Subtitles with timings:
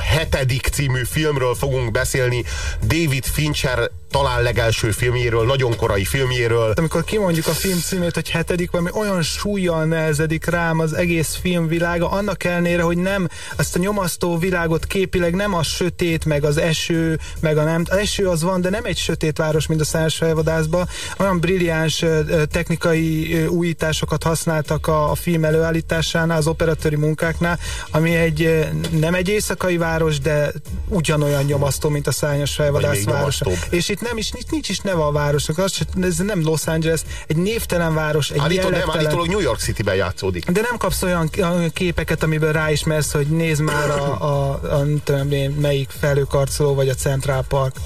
[0.00, 2.44] hetedik című filmről fogunk beszélni,
[2.80, 6.72] David Fincher talán legelső filmjéről, nagyon korai filmjéről.
[6.76, 12.10] Amikor kimondjuk a film címét, hogy hetedik, valami olyan súlyjal nehezedik rám az egész filmvilága,
[12.10, 17.18] annak ellenére, hogy nem azt a nyomasztó világot képileg nem a sötét, meg az eső,
[17.40, 17.84] meg a nem.
[17.88, 20.88] Az eső az van, de nem egy sötét város, mint a Szárs felvadászban.
[21.18, 22.04] Olyan brilliáns
[22.50, 27.58] technikai újításos használtak a, a film előállításánál, az operatőri munkáknál,
[27.90, 30.52] ami egy nem egy éjszakai város, de
[30.88, 33.40] ugyanolyan nyomasztó, mint a szányos felvadász város.
[33.70, 37.00] És itt nem is, nincs, nincs is neve a városnak, az, ez nem Los Angeles,
[37.26, 40.50] egy névtelen város, egy Állítól, nem, állítólag New York City-ben játszódik.
[40.50, 41.30] De nem kapsz olyan,
[41.72, 46.88] képeket, amiből ráismersz, hogy nézd már a, a, a, a tudom én, melyik felőkarcoló, vagy
[46.88, 47.76] a Central Park.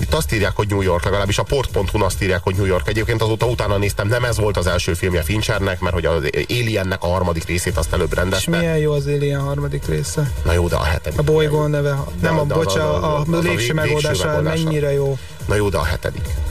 [0.00, 2.88] Itt azt írják, hogy New York, legalábbis a port.hu azt írják, hogy New York.
[2.88, 7.02] Egyébként azóta utána néztem, nem ez volt az első filmje Finchernek, mert hogy az Aliennek
[7.02, 8.50] a harmadik részét azt előbb rendezte.
[8.50, 10.32] És milyen jó az Alien harmadik része?
[10.44, 11.18] Na jó, de a hetedik.
[11.18, 15.18] A bolygó neve, nem a, bocsa, a, a, a, a lépső megoldása mennyire jó.
[15.48, 16.45] Na jó, de a hetedik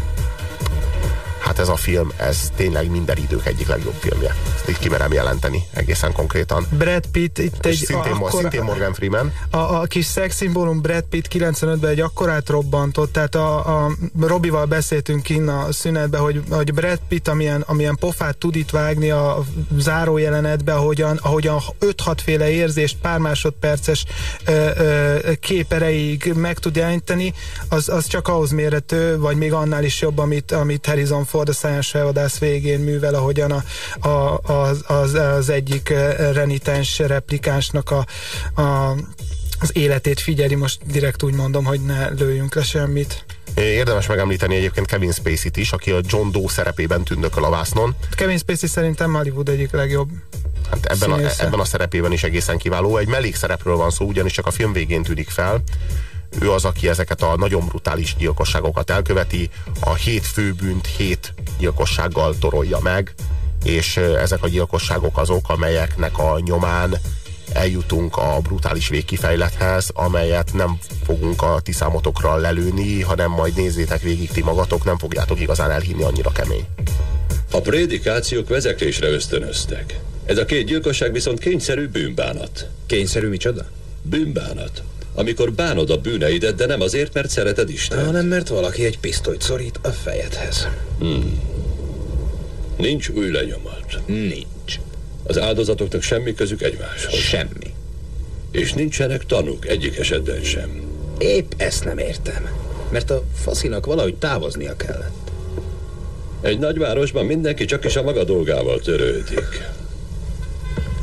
[1.56, 4.36] hát ez a film, ez tényleg minden idők egyik legjobb filmje.
[4.56, 6.68] Ezt így kimerem jelenteni egészen konkrétan.
[6.78, 7.76] Brad Pitt itt egy...
[7.76, 9.34] Szintén, akkora, szintén Morgan Freeman.
[9.50, 15.30] A, a kis szexszimbólum Brad Pitt 95-ben egy akkorát robbantott, tehát a, a Robival beszéltünk
[15.30, 19.44] innen a szünetben, hogy, hogy Brad Pitt amilyen, amilyen pofát tud itt vágni a
[19.78, 24.06] záró jelenetbe, ahogyan, ahogyan 5-6 féle érzést pár másodperces
[24.46, 27.34] ö, ö, képereig meg tud jeleníteni,
[27.70, 31.54] az, az csak ahhoz mérető, vagy még annál is jobb, amit, amit Harrison Ford a
[31.54, 33.64] Science Vadász végén művel, ahogyan a,
[34.08, 38.06] a, az, az, az egyik eh, renitens replikánsnak a,
[38.62, 38.96] a
[39.60, 43.26] az életét figyeli, most direkt úgy mondom, hogy ne lőjünk le semmit.
[43.56, 47.96] Érdemes megemlíteni egyébként Kevin Spacey-t is, aki a John Doe szerepében tündököl a vásznon.
[48.12, 50.10] Kevin Spacey szerintem Hollywood egyik legjobb
[50.70, 52.98] Hát ebben a, ebben a szerepében is egészen kiváló.
[52.98, 55.62] Egy mellékszerepről van szó, ugyanis csak a film végén tűnik fel
[56.42, 62.80] ő az, aki ezeket a nagyon brutális gyilkosságokat elköveti, a hét főbűnt hét gyilkossággal torolja
[62.80, 63.14] meg,
[63.64, 66.98] és ezek a gyilkosságok azok, amelyeknek a nyomán
[67.54, 74.32] eljutunk a brutális végkifejlethez, amelyet nem fogunk a ti számotokra lelőni, hanem majd nézzétek végig
[74.32, 76.66] ti magatok, nem fogjátok igazán elhinni annyira kemény.
[77.52, 80.00] A prédikációk vezeklésre ösztönöztek.
[80.26, 82.68] Ez a két gyilkosság viszont kényszerű bűnbánat.
[82.86, 83.66] Kényszerű micsoda?
[84.02, 84.84] Bűnbánat.
[85.16, 88.06] Amikor bánod a bűneidet, de nem azért, mert szereted Isten.
[88.06, 90.68] Hanem mert valaki egy pisztolyt szorít a fejedhez.
[91.00, 91.40] Hmm.
[92.78, 94.02] Nincs új lenyomat.
[94.06, 94.80] Nincs.
[95.24, 97.14] Az áldozatoknak semmi közük egymáshoz.
[97.14, 97.74] Semmi.
[98.52, 100.82] És nincsenek tanúk egyik esetben sem.
[101.18, 102.50] Épp ezt nem értem.
[102.92, 105.32] Mert a faszinak valahogy távoznia kellett.
[106.42, 109.68] Egy nagyvárosban mindenki csak is a maga dolgával törődik.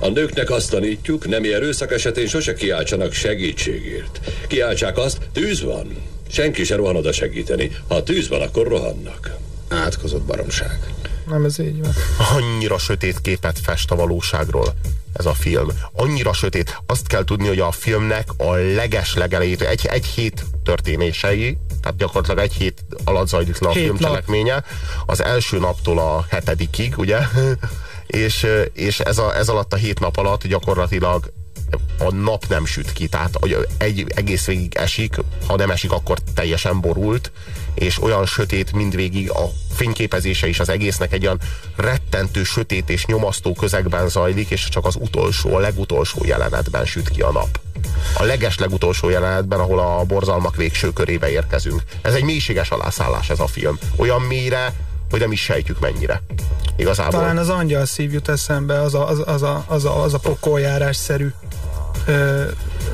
[0.03, 4.21] A nőknek azt tanítjuk, nemi erőszak esetén sose kiáltsanak segítségért.
[4.47, 5.97] Kiáltsák azt, tűz van.
[6.29, 7.71] Senki se rohan oda segíteni.
[7.89, 9.37] Ha tűz van, akkor rohannak.
[9.69, 10.79] Átkozott baromság.
[11.29, 11.93] Nem, ez így van.
[12.37, 14.75] Annyira sötét képet fest a valóságról
[15.13, 15.69] ez a film.
[15.93, 16.77] Annyira sötét.
[16.87, 22.39] Azt kell tudni, hogy a filmnek a leges legelejét, egy, egy hét történései, tehát gyakorlatilag
[22.39, 24.65] egy hét alatt zajlik le a hét film cselekménye.
[25.07, 27.19] Az első naptól a hetedikig, ugye?
[28.12, 31.33] És, és ez, a, ez alatt a hét nap alatt gyakorlatilag
[31.99, 33.39] a nap nem süt ki, tehát
[33.78, 37.33] egy egész végig esik, ha nem esik, akkor teljesen borult,
[37.75, 41.41] és olyan sötét mindvégig a fényképezése is az egésznek egy olyan
[41.77, 47.21] rettentő, sötét és nyomasztó közegben zajlik, és csak az utolsó, a legutolsó jelenetben süt ki
[47.21, 47.61] a nap.
[48.19, 51.83] A leges legutolsó jelenetben, ahol a borzalmak végső körébe érkezünk.
[52.03, 53.78] Ez egy mélységes alászállás ez a film.
[53.97, 54.75] Olyan mélyre,
[55.11, 56.22] hogy nem is sejtjük mennyire.
[56.82, 57.20] Igazából.
[57.20, 60.19] Talán az angyal szív jut eszembe, az a, az, az a, az a, az a
[60.19, 61.28] pokoljárás-szerű
[62.06, 62.43] ö,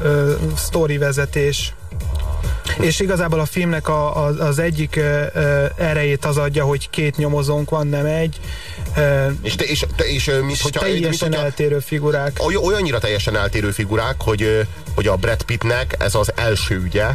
[0.02, 1.74] ö, sztori vezetés.
[2.80, 7.16] És igazából a filmnek a, a, az egyik ö, ö, erejét az adja, hogy két
[7.16, 8.40] nyomozónk van, nem egy.
[8.96, 12.40] Ö, és, te, és, te, és, mint, és hogyha, teljesen mint, hogyha, eltérő figurák.
[12.62, 17.06] Olyannyira teljesen eltérő figurák, hogy, hogy a Brad Pittnek ez az első ügye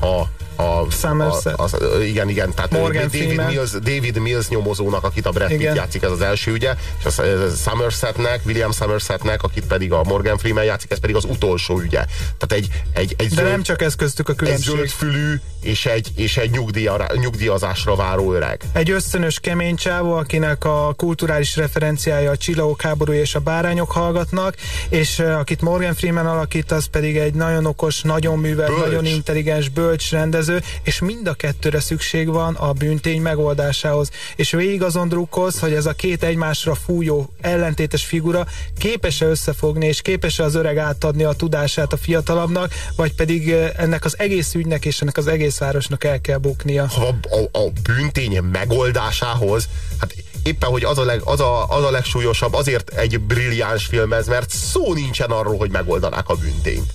[0.00, 0.22] a
[0.60, 1.54] a, Somerset.
[1.54, 5.60] A, a, igen, igen, tehát Morgan David Mills, David Mills nyomozónak, akit a Brad Pitt
[5.60, 5.74] igen.
[5.74, 7.22] játszik, ez az első ügye, és a
[7.64, 12.04] Somersetnek, William Somersetnek, akit pedig a Morgan Freeman játszik, ez pedig az utolsó ügye.
[12.38, 14.72] Tehát egy, egy, egy De zöld, nem csak ez köztük a különbség.
[14.72, 18.60] Egy zöld fülű és egy, és egy nyugdíja, nyugdíjazásra váró öreg.
[18.72, 24.54] Egy ösztönös kemény csávó, akinek a kulturális referenciája a csillagok háború és a bárányok hallgatnak,
[24.88, 29.68] és uh, akit Morgan Freeman alakít, az pedig egy nagyon okos, nagyon művelt, nagyon intelligens,
[29.68, 34.10] bölcs rendező, bűnöző, és mind a kettőre szükség van a bűntény megoldásához.
[34.36, 38.46] És végig azon drukkolsz, hogy ez a két egymásra fújó ellentétes figura
[38.78, 44.18] képes-e összefogni, és képes-e az öreg átadni a tudását a fiatalabbnak, vagy pedig ennek az
[44.18, 46.82] egész ügynek és ennek az egész városnak el kell buknia.
[46.82, 49.68] A, a, a bűntény megoldásához,
[49.98, 54.12] hát éppen, hogy az a, leg, az, a, az a legsúlyosabb, azért egy brilliáns film
[54.12, 56.92] ez, mert szó nincsen arról, hogy megoldanák a bűntényt.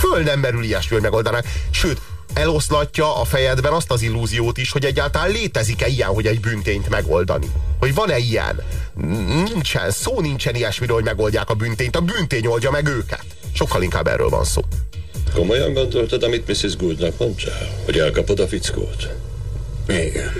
[0.00, 1.46] Föl nem merül ilyesmi, hogy megoldanák.
[1.70, 2.00] Sőt,
[2.34, 7.46] eloszlatja a fejedben azt az illúziót is, hogy egyáltalán létezik-e ilyen, hogy egy bűntényt megoldani.
[7.78, 8.60] Hogy van-e ilyen?
[9.44, 11.96] Nincsen, szó nincsen ilyesmiről, hogy megoldják a bűntényt.
[11.96, 13.24] A bűntény oldja meg őket.
[13.52, 14.62] Sokkal inkább erről van szó.
[15.34, 16.76] Komolyan gondoltad, amit Mrs.
[16.76, 17.68] Gouldnak mondtál?
[17.84, 19.08] Hogy elkapod a fickót?
[19.88, 20.32] Igen.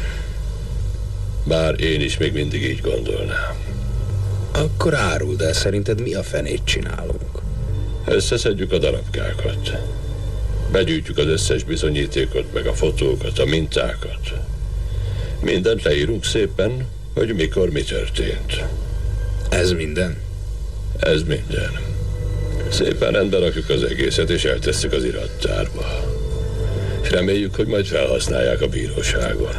[1.45, 3.55] Bár én is még mindig így gondolnám.
[4.53, 7.41] Akkor áruld el, szerinted mi a fenét csinálunk?
[8.05, 9.71] Összeszedjük a darabkákat.
[10.73, 14.33] Begyűjtjük az összes bizonyítékot, meg a fotókat, a mintákat.
[15.41, 18.63] Mindent leírunk szépen, hogy mikor mi történt.
[19.49, 20.17] Ez minden?
[20.99, 21.71] Ez minden.
[22.71, 26.05] Szépen rendbe rakjuk az egészet, és eltesszük az irattárba.
[27.03, 29.55] És reméljük, hogy majd felhasználják a bíróságon.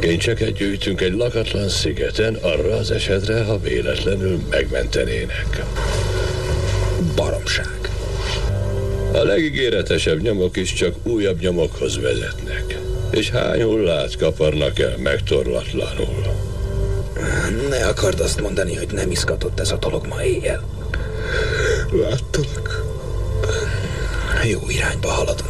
[0.00, 5.64] Kincseket gyűjtünk egy lakatlan szigeten arra az esetre, ha véletlenül megmentenének.
[7.14, 7.79] Baromság.
[9.12, 12.78] A legígéretesebb nyomok is csak újabb nyomokhoz vezetnek.
[13.10, 16.24] És hány hullát kaparnak el megtorlatlanul.
[17.68, 20.64] Ne akard azt mondani, hogy nem izgatott ez a dolog ma éjjel.
[21.92, 22.84] Láttalak.
[24.44, 25.49] Jó irányba haladunk.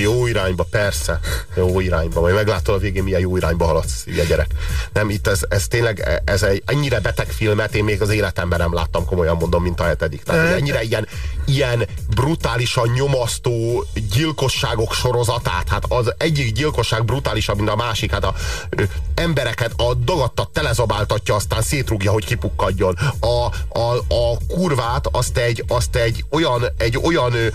[0.00, 1.20] Jó irányba, persze.
[1.56, 2.20] Jó irányba.
[2.20, 4.50] Majd meglátod a végén, milyen jó irányba haladsz, ugye gyerek.
[4.92, 8.74] Nem, itt ez, ez tényleg, ez egy ennyire beteg filmet én még az életemben nem
[8.74, 10.22] láttam, komolyan mondom, mint a hetedik.
[10.22, 11.08] Tehát ennyire ilyen,
[11.46, 15.68] ilyen brutálisan nyomasztó gyilkosságok sorozatát.
[15.68, 18.10] Hát az egyik gyilkosság brutálisabb, mint a másik.
[18.10, 18.34] Hát a
[18.68, 18.82] ö,
[19.14, 22.98] embereket a dagadtat telezabáltatja, aztán szétrúgja, hogy kipukkadjon.
[23.20, 23.46] A,
[23.78, 27.46] a, a kurvát azt egy, azt egy olyan, egy olyan ö,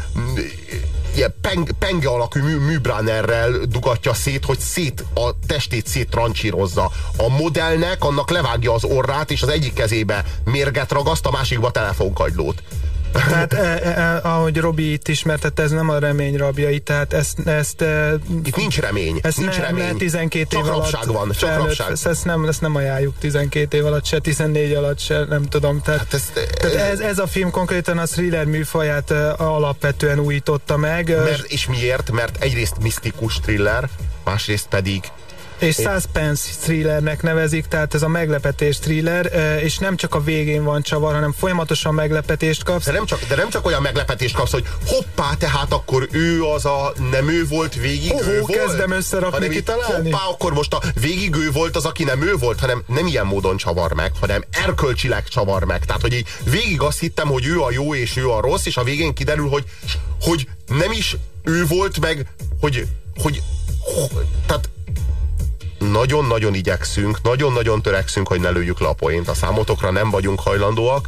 [1.16, 6.92] ilyen peng, penge alakú mű, műbránerrel dugatja szét, hogy szét a testét széttrancsírozza.
[7.18, 12.64] A modellnek annak levágja az orrát, és az egyik kezébe mérget ragaszt, a másikba telefonkagylót.
[13.16, 13.76] Tehát eh,
[14.16, 17.48] eh, ahogy Robi itt ismertette, ez nem a remény rabjai, tehát ezt...
[17.48, 18.14] ezt eh,
[18.44, 19.20] Itt nincs remény.
[19.22, 19.86] ezt nincs nem, remény.
[19.86, 21.06] nem 12 csak év alatt.
[21.06, 21.92] van, csak felnőtt- rabság.
[21.92, 25.82] Ezt, ezt, nem, ezt nem ajánljuk 12 év alatt, se 14 alatt, se nem tudom.
[25.82, 30.78] Tehát, Hát ez, tehát ez, ez a film konkrétan a thriller műfaját eh, alapvetően újította
[30.78, 32.12] meg, mert, és miért?
[32.12, 33.90] Mert egyrészt misztikus thriller,
[34.24, 35.04] másrészt pedig
[35.60, 39.32] és suspense thrillernek nevezik, tehát ez a meglepetés thriller,
[39.64, 42.86] és nem csak a végén van csavar, hanem folyamatosan meglepetést kapsz.
[42.86, 46.66] de nem, csak, de nem csak olyan meglepetést kapsz, hogy hoppá, tehát akkor ő az
[46.66, 48.52] a nem ő volt, végig Ho-ho, ő volt.
[48.52, 50.12] kezdem összerakni, hanem kitalálni.
[50.12, 53.26] Hoppá, akkor most a végig ő volt az, aki nem ő volt, hanem nem ilyen
[53.26, 55.86] módon csavar meg, hanem erkölcsileg csavar meg.
[55.86, 58.78] Tehát, hogy így végig azt hittem, hogy ő a jó és ő a rossz, és
[58.78, 59.64] a végén kiderül, hogy,
[60.22, 62.28] hogy nem is ő volt meg,
[62.60, 62.88] hogy,
[63.22, 63.42] hogy,
[63.84, 64.70] hogy tehát
[65.96, 69.28] nagyon-nagyon igyekszünk, nagyon-nagyon törekszünk, hogy ne lőjük le a poént.
[69.28, 71.08] A számotokra nem vagyunk hajlandóak.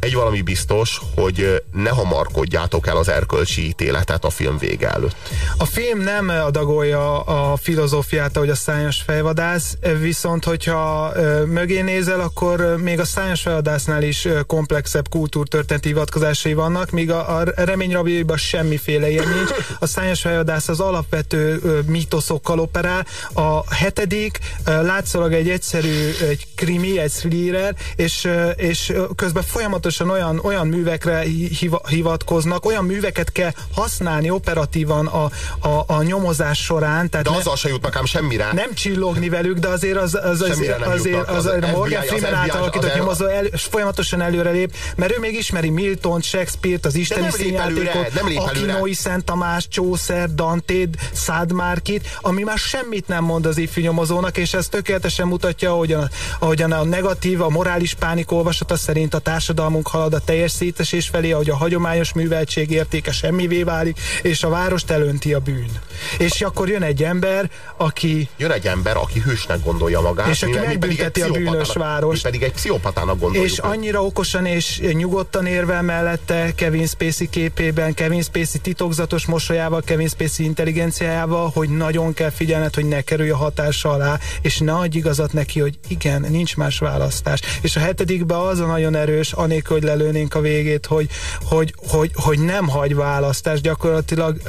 [0.00, 5.16] Egy valami biztos, hogy ne hamarkodjátok el az erkölcsi ítéletet a film vége előtt.
[5.56, 11.12] A film nem adagolja a filozófiát, ahogy a szányos fejvadász, viszont hogyha
[11.46, 17.44] mögé nézel, akkor még a szányos fejvadásznál is komplexebb kultúrtörténeti hivatkozásai vannak, míg a, a
[17.54, 19.50] reményrabjaiban semmiféle ilyen nincs.
[19.78, 23.06] A szányos fejvadász az alapvető ö, mítoszokkal operál.
[23.32, 30.66] A hetedik látszólag egy egyszerű egy krimi, egy thriller, és, és közben folyamatosan olyan, olyan
[30.66, 31.20] művekre
[31.58, 35.30] hiva, hivatkoznak, olyan műveket kell használni operatívan a,
[35.68, 37.10] a, a nyomozás során.
[37.10, 38.48] Tehát De ne- azzal se jutnak ám semmire.
[38.52, 41.28] nem csillogni velük, de azért az, az, az, azért, jutnak.
[41.28, 46.20] az, Az Morgan Freeman által alakított nyomozó el, folyamatosan előrelép, mert ő még ismeri Milton,
[46.20, 48.10] Shakespeare-t, az isteni színjátékot.
[48.36, 50.74] Akinoi, Szent Tamás, Chaucer, Dante,
[51.12, 56.72] Szádmárkit, ami már semmit nem mond az ifjú nyomozónak, és ez tökéletesen mutatja, ahogyan, ahogyan
[56.72, 59.18] a negatív, a morális pánik olvasata szerint a
[59.78, 64.48] társadalmunk halad a teljes szétesés felé, ahogy a hagyományos műveltség értéke semmivé válik, és a
[64.48, 65.70] várost elönti a bűn.
[66.18, 70.58] És akkor jön egy ember, aki Jön egy ember, aki hősnek gondolja magát, És aki
[70.58, 72.22] megbünteti a bűnös várost.
[72.22, 73.50] Pedig egy pszichopatának gondoljuk.
[73.50, 80.08] És annyira okosan és nyugodtan érvel mellette Kevin Spacey képében, Kevin Spacey titokzatos mosolyával, Kevin
[80.08, 84.96] Spacey intelligenciájával, hogy nagyon kell figyelned, hogy ne kerülj a hatása alá, és ne adj
[84.96, 87.40] igazat neki, hogy igen, nincs más választás.
[87.60, 91.08] És a hetedikben az a nagyon erős, anélkül, anélkül, hogy lelőnénk a végét, hogy,
[91.42, 94.40] hogy, hogy, hogy nem hagy választást, gyakorlatilag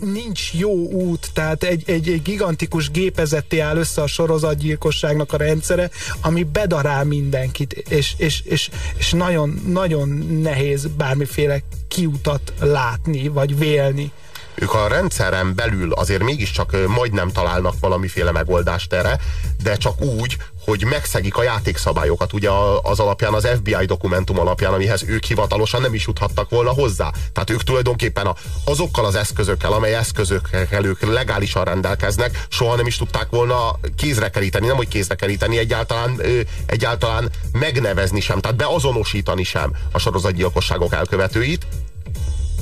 [0.00, 5.90] nincs jó út, tehát egy, egy, egy gigantikus gépezetté áll össze a sorozatgyilkosságnak a rendszere,
[6.20, 10.08] ami bedarál mindenkit, és, és, és, és nagyon, nagyon
[10.42, 14.12] nehéz bármiféle kiutat látni, vagy vélni.
[14.54, 19.18] Ők a rendszeren belül azért mégiscsak majdnem találnak valamiféle megoldást erre,
[19.62, 20.36] de csak úgy,
[20.66, 22.50] hogy megszegik a játékszabályokat, ugye
[22.82, 27.12] az alapján, az FBI dokumentum alapján, amihez ők hivatalosan nem is juthattak volna hozzá.
[27.32, 28.28] Tehát ők tulajdonképpen
[28.64, 34.66] azokkal az eszközökkel, amely eszközökkel ők legálisan rendelkeznek, soha nem is tudták volna kézre keríteni,
[34.66, 36.20] nem hogy kézre keríteni, egyáltalán,
[36.66, 41.66] egyáltalán megnevezni sem, tehát beazonosítani sem a sorozatgyilkosságok elkövetőit.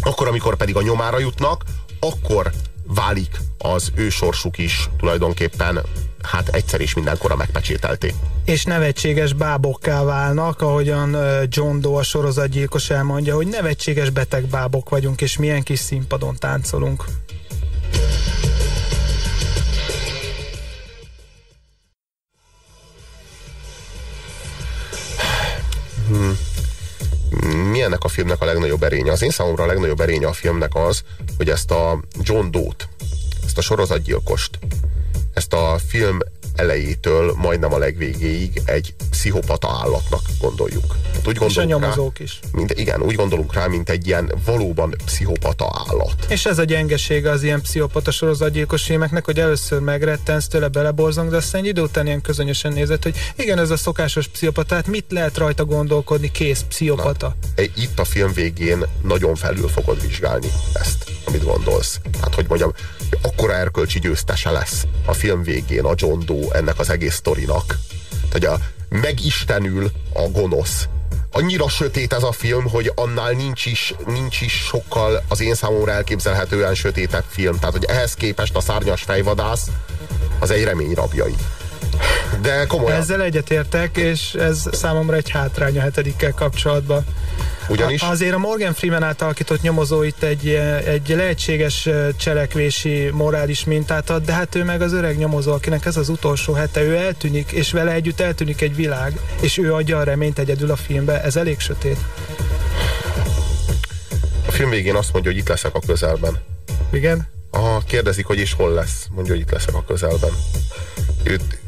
[0.00, 1.62] Akkor, amikor pedig a nyomára jutnak,
[2.00, 2.50] akkor
[2.86, 5.80] válik az ő sorsuk is tulajdonképpen
[6.24, 8.14] hát egyszer is mindenkorra megpecsételté.
[8.44, 11.16] És nevetséges bábokká válnak, ahogyan
[11.48, 17.04] John Doe a sorozatgyilkos elmondja, hogy nevetséges beteg bábok vagyunk, és milyen kis színpadon táncolunk.
[26.08, 26.36] Hmm
[27.74, 29.12] mi ennek a filmnek a legnagyobb erénye?
[29.12, 31.02] Az én számomra a legnagyobb erénye a filmnek az,
[31.36, 32.88] hogy ezt a John Doe-t,
[33.44, 34.58] ezt a sorozatgyilkost,
[35.34, 36.18] ezt a film
[36.56, 40.96] elejétől majdnem a legvégéig egy pszichopata állatnak gondoljuk.
[41.24, 42.40] Hát úgy és a nyomozók rá, is.
[42.52, 46.14] Mint, igen, úgy gondolunk rá, mint egy ilyen valóban pszichopata állat.
[46.28, 51.36] És ez a gyengesége az ilyen pszichopata sorozatgyilkos filmeknek, hogy először megrettensz tőle, beleborzong, de
[51.36, 55.38] aztán egy idő után ilyen közönösen nézett, hogy igen, ez a szokásos pszichopata, mit lehet
[55.38, 57.36] rajta gondolkodni, kész pszichopata.
[57.56, 62.00] Na, itt a film végén nagyon felül fogod vizsgálni ezt, amit gondolsz.
[62.20, 62.72] Hát, hogy mondjam,
[63.22, 67.78] akkora erkölcsi győztese lesz a film végén a John Doe ennek az egész sztorinak.
[68.30, 70.88] Tehát a, megistenül a gonosz.
[71.36, 75.92] Annyira sötét ez a film, hogy annál nincs is, nincs is sokkal az én számomra
[75.92, 77.58] elképzelhetően sötétebb film.
[77.58, 79.68] Tehát, hogy ehhez képest a szárnyas fejvadász
[80.40, 81.34] az egy remény rabjai.
[82.40, 83.00] De komolyan.
[83.00, 87.04] Ezzel egyetértek, és ez számomra egy hátrány a hetedikkel kapcsolatban.
[87.68, 88.02] Ugyanis?
[88.02, 90.48] A, azért a Morgan Freeman által alakított nyomozó itt egy,
[90.86, 95.96] egy lehetséges cselekvési morális mintát ad, de hát ő meg az öreg nyomozó, akinek ez
[95.96, 100.02] az utolsó hete, ő eltűnik, és vele együtt eltűnik egy világ, és ő adja a
[100.02, 101.22] reményt egyedül a filmbe.
[101.22, 101.98] Ez elég sötét.
[104.46, 106.38] A film végén azt mondja, hogy itt leszek a közelben.
[106.92, 107.28] Igen?
[107.50, 109.06] Aha, kérdezik, hogy is hol lesz.
[109.10, 110.30] Mondja, hogy itt leszek a közelben.
[111.22, 111.58] Őt,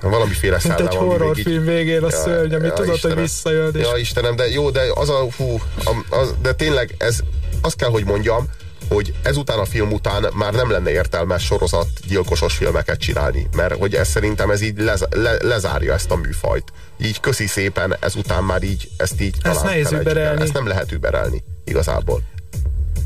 [0.00, 0.58] valamiféle.
[0.62, 3.16] Mint egy horrorfilm végén a szörny, ami ja, tudod, Istenem.
[3.16, 3.74] hogy visszajön.
[3.74, 3.82] És...
[3.82, 7.20] Ja, Istenem, de jó, de az a, hú, a, a, de tényleg ez,
[7.60, 8.48] azt kell, hogy mondjam,
[8.88, 13.94] hogy ezután a film után már nem lenne értelmes sorozat gyilkosos filmeket csinálni, mert hogy
[13.94, 16.72] ez szerintem ez így lez, le, lezárja ezt a műfajt.
[16.98, 20.42] Így köszi szépen, ezután már így, ezt így ezt nehéz überelni.
[20.42, 22.22] Ezt nem lehet überelni, igazából.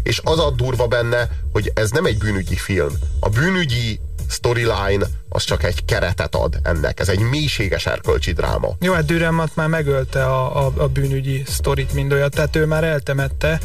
[0.02, 2.92] És az a durva benne, hogy ez nem egy bűnügyi film.
[3.20, 4.00] A bűnügyi
[4.35, 7.00] storyline az csak egy keretet ad ennek.
[7.00, 8.69] Ez egy mélységes erkölcsi dráma.
[8.81, 12.85] Jó, hát Dürrenmatt már megölte a, a, a bűnügyi sztorit mind olyat, tehát ő már
[12.85, 13.61] eltemette,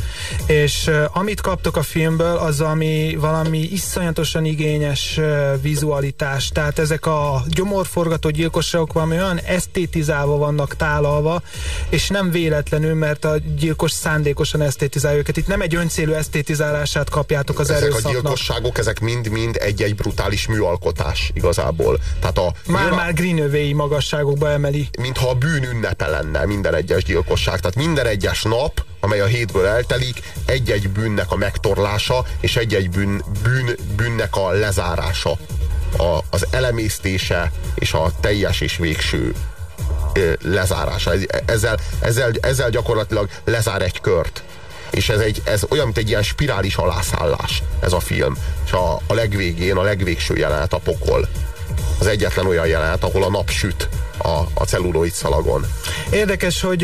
[0.46, 7.06] és uh, amit kaptok a filmből, az ami valami iszonyatosan igényes uh, vizualitás, tehát ezek
[7.06, 11.42] a gyomorforgató gyilkosságok valami olyan esztétizálva vannak tálalva,
[11.90, 15.38] és nem véletlenül, mert a gyilkos szándékosan esztétizálja őket.
[15.38, 18.12] Itt nem egy öncélű esztétizálását kapjátok az ezek erőszaknak.
[18.12, 22.00] Ezek a gyilkosságok, ezek mind-mind egy-egy brutális műalkotás igaz igazából.
[22.20, 24.89] Tehát a, már, már Greenövéi magasságokba emeli.
[25.00, 27.60] Mintha a bűn ünnepe lenne minden egyes gyilkosság.
[27.60, 33.24] Tehát minden egyes nap, amely a hétből eltelik, egy-egy bűnnek a megtorlása, és egy-egy bűn,
[33.44, 35.38] bűn, bűnnek a lezárása.
[35.98, 39.34] A, az elemésztése és a teljes és végső
[40.42, 41.12] lezárása.
[41.46, 44.44] Ezzel, ezzel, ezzel gyakorlatilag lezár egy kört
[44.91, 48.38] és ez, egy, ez olyan, mint egy ilyen spirális alászállás ez a film.
[48.65, 51.27] És a, a legvégén, a legvégső jelenet a pokol.
[52.00, 55.65] Az egyetlen olyan jelenet, ahol a nap süt a, a celluloid szalagon.
[56.12, 56.82] Érdekes, hogy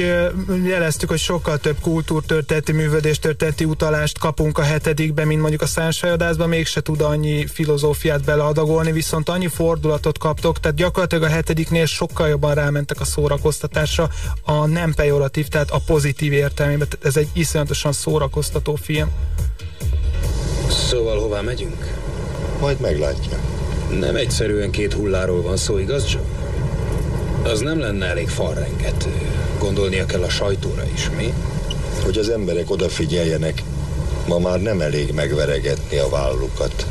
[0.65, 6.81] jeleztük, hogy sokkal több kultúrtörténeti, művödéstörténeti utalást kapunk a hetedikben, mint mondjuk a szánsfejadászban, mégse
[6.81, 13.00] tud annyi filozófiát beleadagolni, viszont annyi fordulatot kaptok, tehát gyakorlatilag a hetediknél sokkal jobban rámentek
[13.00, 14.10] a szórakoztatásra,
[14.43, 16.88] a nem pejoratív, tehát a pozitív értelmében.
[17.03, 19.12] Ez egy iszonyatosan szórakoztató film.
[20.69, 21.93] Szóval hová megyünk?
[22.60, 23.54] Majd meglátja.
[23.89, 26.22] Nem egyszerűen két hulláról van szó, igaz, Joe?
[27.51, 29.12] Az nem lenne elég falrengető.
[29.60, 31.34] Gondolnia kell a sajtóra is, mi?
[32.04, 33.63] Hogy az emberek odafigyeljenek,
[34.27, 36.86] ma már nem elég megveregetni a vállukat.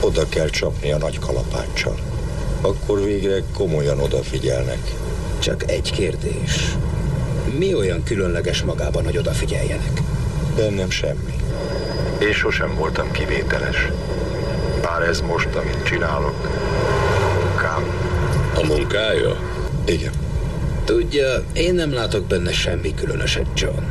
[0.00, 1.98] Oda kell csapni a nagy kalapáccsal.
[2.60, 4.94] Akkor végre komolyan odafigyelnek.
[5.38, 6.76] Csak egy kérdés.
[7.58, 10.02] Mi olyan különleges magában, hogy odafigyeljenek?
[10.56, 11.34] Bennem semmi.
[12.18, 13.88] És sosem voltam kivételes.
[14.82, 16.34] Bár ez most, amit csinálok,
[17.20, 17.84] a munkám.
[18.54, 19.36] A munkája?
[19.84, 20.12] Igen,
[20.86, 23.82] Tudja, én nem látok benne semmi különöset, John.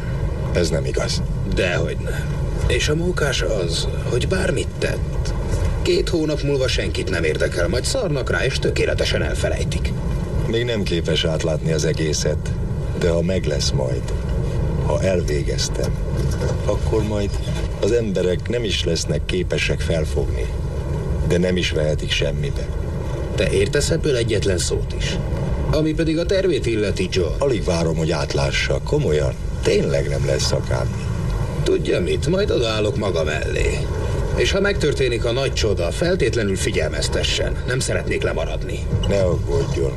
[0.53, 1.21] ez nem igaz.
[1.55, 2.25] Dehogy nem.
[2.67, 5.33] És a mókás az, hogy bármit tett.
[5.81, 9.93] Két hónap múlva senkit nem érdekel, majd szarnak rá, és tökéletesen elfelejtik.
[10.47, 12.51] Még nem képes átlátni az egészet,
[12.99, 14.13] de ha meg lesz majd,
[14.85, 15.95] ha elvégeztem,
[16.65, 17.29] akkor majd
[17.81, 20.45] az emberek nem is lesznek képesek felfogni,
[21.27, 22.67] de nem is vehetik semmibe.
[23.35, 25.17] Te értesz ebből egyetlen szót is?
[25.71, 27.33] Ami pedig a tervét illeti, John.
[27.37, 31.03] Alig várom, hogy átlássa, komolyan, tényleg nem lesz akármi.
[31.63, 33.77] Tudja mit, majd odaállok maga mellé.
[34.35, 37.63] És ha megtörténik a nagy csoda, feltétlenül figyelmeztessen.
[37.67, 38.79] Nem szeretnék lemaradni.
[39.07, 39.93] Ne aggódjon,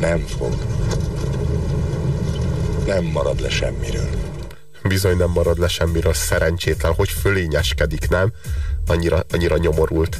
[0.00, 0.54] nem fog.
[2.86, 4.08] Nem marad le semmiről.
[4.88, 8.32] Bizony nem marad le semmiről, szerencsétlen, hogy fölényeskedik, nem?
[8.86, 10.18] Annyira, annyira nyomorult.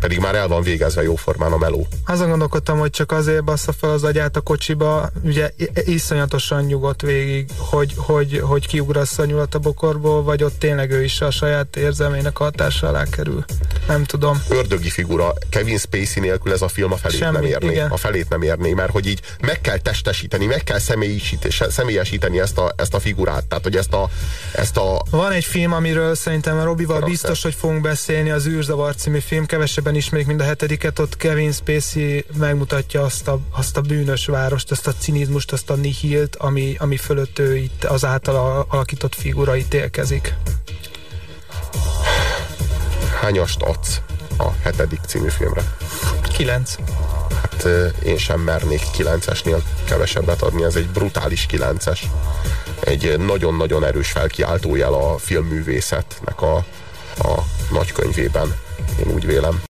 [0.00, 1.86] Pedig már el van végezve jóformán a meló.
[2.06, 5.50] Azon gondolkodtam, hogy csak azért bassza fel az agyát a kocsiba, ugye
[5.84, 11.04] iszonyatosan nyugodt végig, hogy, hogy, hogy kiugrassza a nyulat a bokorból, vagy ott tényleg ő
[11.04, 13.44] is a saját érzelmének hatása alá kerül.
[13.86, 14.42] Nem tudom.
[14.48, 17.70] ördögi figura Kevin Spacey nélkül ez a film a felét Semmi, nem érné.
[17.70, 17.90] igen.
[17.90, 20.78] A felét nem érné, mert hogy így meg kell testesíteni, meg kell
[21.68, 23.44] személyesíteni ezt a, ezt a figurát.
[23.44, 24.08] Tehát, hogy ezt a,
[24.54, 28.94] ezt a Van egy film, amiről szerintem a Robival biztos, hogy fogunk beszélni, az űrzavar
[28.94, 29.46] című film,
[29.90, 34.70] kevesebben ismerik, mint a hetediket, ott Kevin Spacey megmutatja azt a, azt a bűnös várost,
[34.70, 39.56] azt a cinizmust, azt a nihilt, ami, ami fölött ő itt az általa alakított figura
[39.56, 40.34] ítélkezik.
[43.20, 44.00] hányast adsz
[44.38, 45.62] a hetedik című filmre?
[46.32, 46.74] Kilenc.
[47.30, 47.66] Hát
[48.04, 52.06] én sem mernék kilencesnél kevesebbet adni, ez egy brutális kilences.
[52.80, 56.56] Egy nagyon-nagyon erős felkiáltójel a filmművészetnek a,
[57.18, 58.54] a nagykönyvében,
[58.98, 59.69] én úgy vélem.